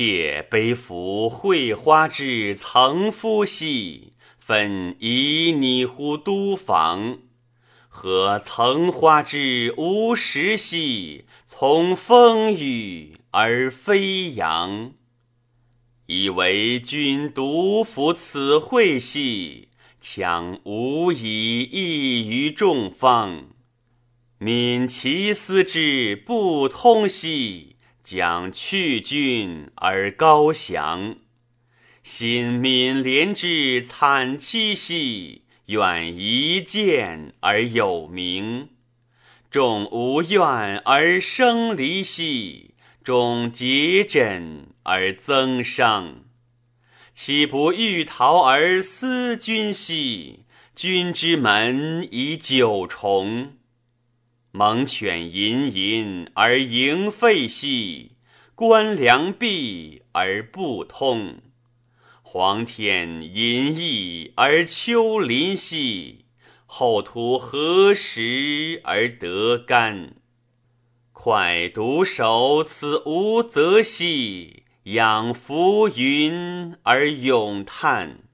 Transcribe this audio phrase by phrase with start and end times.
[0.00, 7.18] 妾背负会花之曾夫兮，分旖旎乎都房。
[7.86, 14.92] 何曾花之无实兮，从风雨而飞扬。
[16.06, 19.68] 以为君独服此会兮，
[20.00, 23.48] 强无以异于众方。
[24.38, 27.76] 民其思之不通兮，
[28.10, 31.14] 将去君而高翔。
[32.02, 38.70] 心民怜之惨凄兮，愿一见而有名。
[39.48, 44.66] 众无怨而生离兮，众结枕。
[44.82, 46.24] 而增伤，
[47.14, 50.46] 岂不欲逃而思君兮？
[50.74, 53.52] 君之门以九重，
[54.60, 58.12] 猛犬吟吟而迎吠兮，
[58.54, 61.38] 关梁闭而不通。
[62.20, 66.26] 黄天隐翳而丘林兮，
[66.66, 70.16] 后土何时而得干？
[71.14, 74.64] 快独守此无泽兮。
[74.82, 78.24] 仰浮云而咏叹。